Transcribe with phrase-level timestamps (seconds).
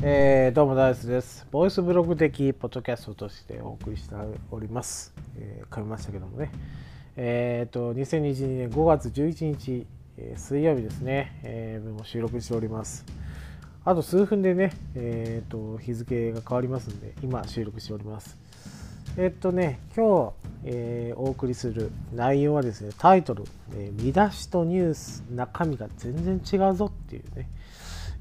[0.00, 1.44] えー、どうもダイスです。
[1.50, 4.14] ボイスブログ的ポッドキャストとしてお送りして
[4.52, 5.12] おります。
[5.36, 6.52] えー、噛みましたけどもね。
[7.16, 9.86] えっ、ー、と、2022年5月11日、
[10.16, 11.40] えー、水曜日ですね。
[11.42, 13.04] えー、も収録しております。
[13.84, 18.38] あと数分でね、えっ、と、日付が変わりますんで、今収録しております。
[19.16, 20.32] えっとね、今日、
[20.64, 23.42] え、お送りする内容はですね、タイトル、
[23.74, 27.48] え、見出しとニュース、中身が全然違うぞっていうね、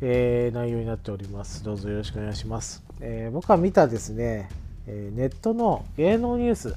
[0.02, 1.64] えー、内容になっております。
[1.64, 2.84] どうぞよろしくお願いします。
[3.00, 4.50] え僕は見たですね、
[4.86, 6.76] えネットの芸能ニュース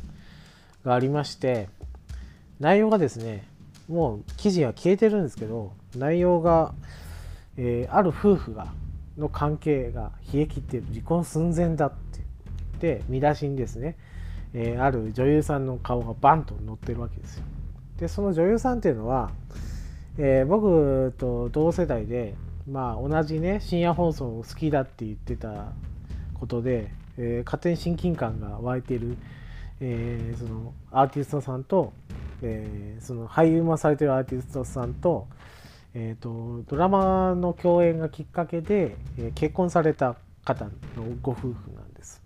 [0.85, 1.69] がありまして、
[2.59, 3.47] 内容がですね、
[3.89, 6.75] もう記事が消えてるんですけど、内容が、
[7.57, 8.69] えある夫婦が
[9.19, 12.21] の関係が冷え切っている離婚寸前だって
[12.81, 13.97] で見出しにですね、
[14.55, 17.45] えー、ある女優さんの顔がバンと載ってるわけですよ。
[17.99, 19.31] でその女優さんっていうのは、
[20.17, 22.35] えー、僕と同世代で、
[22.69, 25.73] まあ、同じね深夜放送を好きだって言ってた
[26.35, 29.17] ことで、えー、勝手に親近感が湧いている、
[29.81, 31.93] えー、そのアーティストさんと、
[32.43, 35.27] えー、その俳優もされてるアーティストさんと,、
[35.95, 40.71] えーと、ドラマの共演がきっかけで、えー、結婚された方の
[41.23, 42.23] ご夫婦なんです。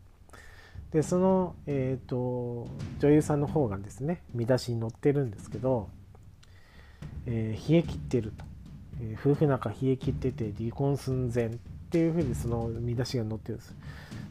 [0.92, 2.68] でその、えーと、
[3.00, 5.88] 女優さんの方がですね見出しに載ってるんですけど、
[7.26, 8.44] えー、冷え切ってると、
[9.12, 11.50] えー、夫婦仲冷え切ってて離婚寸前っ
[11.90, 13.74] ていうふうにその見出しが載ってるんです。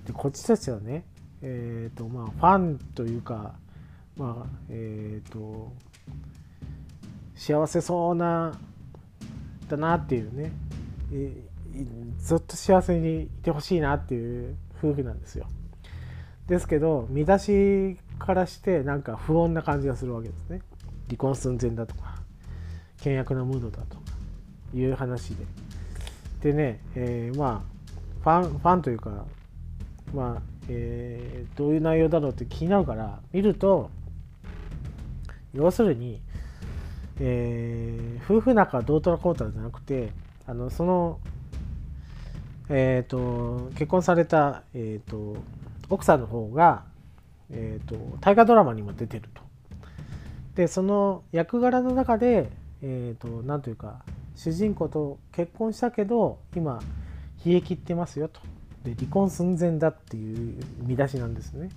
[0.07, 1.05] でこっちたちはね
[1.41, 3.53] えっ、ー、とまあファンというか
[4.17, 5.71] まあえっ、と
[7.35, 8.53] 幸せそうな
[9.69, 10.51] だなっていうね、
[11.11, 11.33] え
[12.19, 15.47] ずっと幸せにいてほしいなっていう夫婦なんですよ。
[16.47, 20.61] ですけど見出しからしてなんか不穏な感じがするわけですね。
[21.07, 22.15] 離婚寸前だとか
[22.97, 24.12] 険悪なムードだとか。
[24.73, 25.45] いう話で
[26.41, 27.63] でね、えー、ま
[28.25, 29.25] あファンファンというか
[30.13, 33.89] まあ、えー、どういう内容だろうって気になるから見ると
[35.53, 36.21] 要するに、
[37.19, 40.11] えー、夫婦仲どうとらこうたらじゃなくて
[40.47, 41.19] あのその
[42.69, 45.35] えーと、結婚された、えーと
[45.89, 46.85] 奥さんの方が、
[47.51, 49.41] えーと、大河ドラマにも出てると。
[50.55, 52.49] でその役柄の中で
[52.83, 54.03] え、ー、と何というか
[54.35, 56.79] 主人公と結婚したけど今
[57.45, 58.41] 冷え切ってますよと。
[58.83, 61.69] で離婚寸前だっていう見出しなんですね。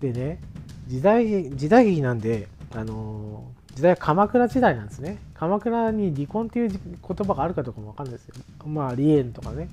[0.00, 0.40] でね
[0.86, 5.18] 時代時代劇なんであの時代は鎌倉時代なんですね。
[5.34, 8.34] 鎌倉に離婚っていう言葉があるかどうかもわかんないですよ。
[8.66, 9.68] まあ離縁とかね。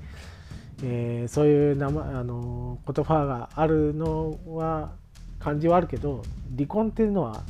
[0.84, 4.92] えー、そういう名前あの言葉があるのは
[5.40, 6.24] 感じはあるけど
[6.56, 7.44] 離婚っていうのは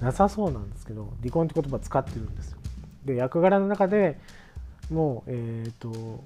[0.00, 2.59] なさそうなんですけど離婚って言葉使ってるんですよ。
[3.04, 4.18] で役柄の中で
[4.90, 6.24] もうえっ、ー、と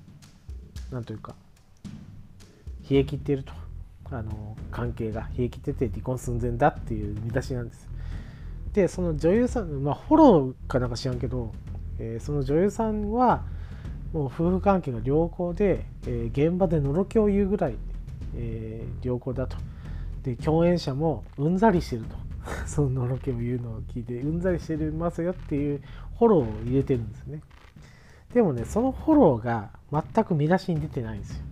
[0.91, 1.35] 何というか
[2.91, 3.53] 冷え切っていると
[4.11, 7.89] あの関係が冷え切ってて離婚寸前だっていう見出しなんです。
[8.73, 11.53] でその女優さんまあフォローかなんか知らんけど、
[11.99, 13.45] えー、その女優さんは
[14.13, 17.77] もう夫婦関係が良好で、えー、現場でのろけを言うぐらい、
[18.37, 19.57] えー、良好だと。
[20.23, 22.17] で共演者もうんざりしてると
[22.67, 25.81] そののろけを言うのを聞いてうんざりしてますよっていう
[26.19, 27.41] フォローを入れてるんですね。
[28.33, 31.45] でもねそのフォローが全く見出しに出てないんですよ、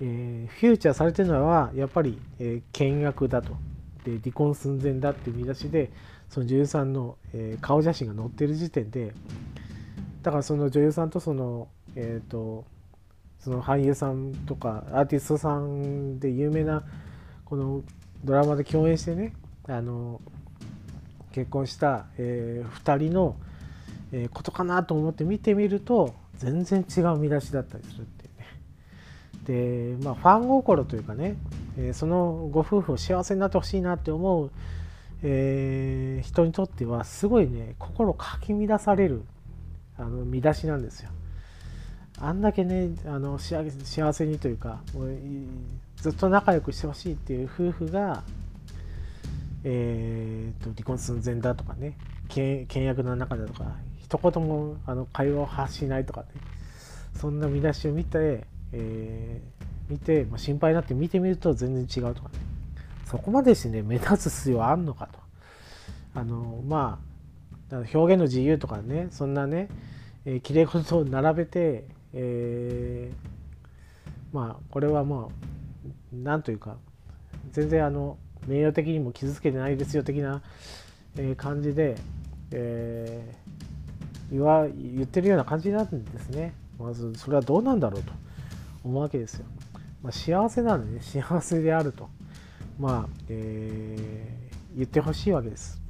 [0.00, 3.56] えー、フューチャーされてるのはやっぱり、えー、険悪だと。
[4.04, 5.90] で離婚寸前だっていう見出しで
[6.30, 9.12] その女優さんの、えー、顔写真が載ってる時点で
[10.22, 12.64] だからその女優さんとそのえっ、ー、と
[13.40, 16.82] その俳優さんとかアーティストさんで有名な
[17.44, 17.82] この
[18.24, 19.34] ドラマで共演してね
[19.70, 20.20] あの
[21.32, 23.36] 結婚した、えー、2人の、
[24.12, 29.96] えー、ことかなと思って見てみると全然違う見出しだったりするっていうね。
[29.98, 31.36] でまあファン心というかね、
[31.78, 34.50] えー、そのご夫婦を幸せになってほしいなって思う、
[35.22, 39.22] えー、人にとってはすごいね心かき乱される
[39.98, 41.10] あの見出しなんですよ。
[42.18, 45.18] あんだけねあの幸せにというかもう
[45.96, 48.22] ずっと仲良くしてほしいっていう夫婦が、
[49.64, 51.96] えーと、離婚寸前だとかね
[52.28, 56.26] 倹約の中だとか一言もあの会話を発しないとかね
[57.14, 62.34] そんな見出しを見て、えー、見て、まあ、心配になって見てみると全然違うとかね。
[63.04, 65.18] そこまでしてね目立つ必要あんのかと。
[66.14, 67.00] あのま
[67.72, 69.68] あ表現の自由とかねそんなね
[70.26, 76.76] えー、きれい事を並べてえー、まあこれはまあなんというか
[77.52, 80.42] 全然あの名誉的にも傷つけてないですよ的な、
[81.16, 81.96] え感じで、
[82.52, 86.54] えー、言わ言ってるような感じなんですね。
[86.78, 88.12] まずそれはどうなんだろうと
[88.84, 89.44] 思うわけですよ。
[90.02, 92.08] まあ、幸せなんでね、幸せであると、
[92.78, 95.80] まあ、えー、言ってほしいわけです。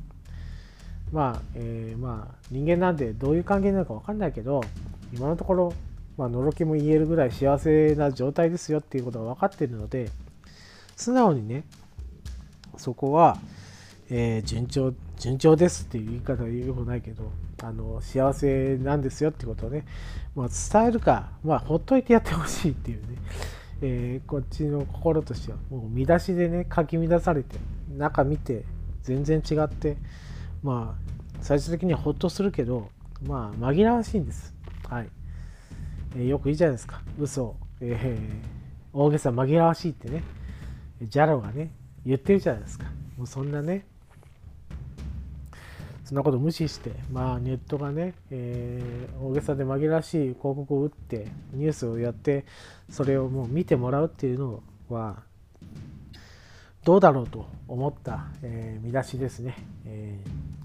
[1.12, 4.62] まあ、えー、まあ、人間なんでどういう関係なのか分かんないけど、
[5.12, 5.72] 今のところ、
[6.20, 10.10] まあのろけも言えるぐらい幸せな状態ですよっていうことが分かっているので
[10.94, 11.64] 素直にね
[12.80, 13.38] そこは、
[14.10, 17.30] えー、順調順調ですっていう言い方はよくないけど
[17.62, 19.84] あの幸せなんですよってことをね、
[20.34, 23.18] まあ、伝えるか、まあ、ほっといてやってほしいっていうね、
[23.82, 27.58] えー、こっちの心としてはもう見出しでね書き乱されて
[27.96, 28.64] 中見て
[29.02, 29.98] 全然違って
[30.62, 31.10] まあ
[31.42, 32.88] 最終的にはほっとするけど
[33.22, 34.54] まあ紛らわしいんです。
[34.88, 35.08] はい。
[36.16, 37.02] えー、よく言うじゃないですか。
[37.18, 40.22] 嘘、えー、大げさ紛らわしいってね。
[41.02, 41.70] ジャロがね
[42.04, 42.84] 言ってるじゃないですか
[43.16, 43.84] もうそんなね
[46.04, 52.44] そんなこと無視して、まあ、ネットがね、えー、大げさで紛らわしい広告を打ってニュースをやって
[52.90, 55.22] それをもう見てもらうっていうのは
[56.84, 59.54] どうだろうと思った、えー、見出しですね、
[59.86, 60.18] え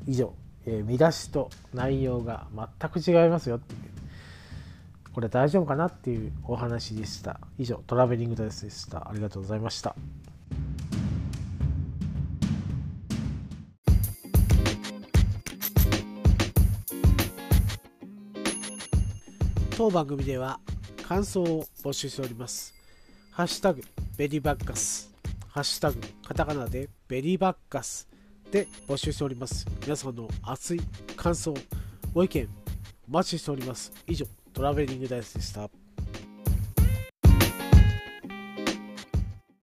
[0.08, 0.34] ー、以上、
[0.66, 2.48] え見出しと内容が
[2.80, 3.96] 全く違いますよっていう
[5.16, 7.40] これ大丈夫かなっていうお話でした。
[7.58, 9.10] 以上、トラベリングダイスでした。
[9.10, 9.96] ありがとうございました。
[19.78, 20.62] 当番組では
[21.06, 22.74] 感想を募集しております。
[23.32, 23.84] ハッシュタグ
[24.16, 25.14] ベリーバッカス、
[25.50, 28.08] ハッシュタグカタカナでベリーバッカス
[28.50, 29.66] で募集しております。
[29.82, 30.82] 皆さんの熱い
[31.18, 31.54] 感想、
[32.14, 32.48] ご意見
[33.10, 33.92] お待ちしております。
[34.08, 35.70] 以上、トラベリングダイスでした。